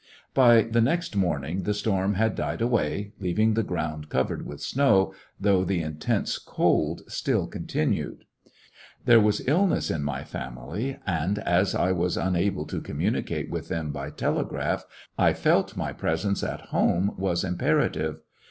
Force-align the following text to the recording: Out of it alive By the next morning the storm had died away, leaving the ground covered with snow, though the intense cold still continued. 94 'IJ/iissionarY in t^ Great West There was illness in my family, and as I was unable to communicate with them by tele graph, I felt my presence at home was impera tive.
Out 0.01 0.05
of 0.05 0.07
it 0.07 0.33
alive 0.33 0.63
By 0.65 0.71
the 0.71 0.81
next 0.81 1.15
morning 1.15 1.61
the 1.61 1.75
storm 1.75 2.15
had 2.15 2.33
died 2.33 2.59
away, 2.59 3.11
leaving 3.19 3.53
the 3.53 3.61
ground 3.61 4.09
covered 4.09 4.47
with 4.47 4.59
snow, 4.59 5.13
though 5.39 5.63
the 5.63 5.79
intense 5.83 6.39
cold 6.39 7.03
still 7.07 7.45
continued. 7.45 8.25
94 8.25 8.25
'IJ/iissionarY 8.25 8.47
in 8.47 8.47
t^ 8.47 8.47
Great 8.47 8.47
West 8.47 9.05
There 9.05 9.21
was 9.21 9.47
illness 9.47 9.91
in 9.91 10.03
my 10.03 10.23
family, 10.23 10.97
and 11.05 11.37
as 11.37 11.75
I 11.75 11.91
was 11.91 12.17
unable 12.17 12.65
to 12.65 12.81
communicate 12.81 13.51
with 13.51 13.67
them 13.67 13.91
by 13.91 14.09
tele 14.09 14.43
graph, 14.43 14.85
I 15.19 15.33
felt 15.33 15.77
my 15.77 15.93
presence 15.93 16.43
at 16.43 16.61
home 16.61 17.13
was 17.15 17.43
impera 17.43 17.91
tive. 17.93 18.21